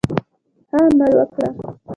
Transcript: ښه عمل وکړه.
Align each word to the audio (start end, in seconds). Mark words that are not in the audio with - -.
ښه 0.69 0.77
عمل 0.87 1.11
وکړه. 1.19 1.47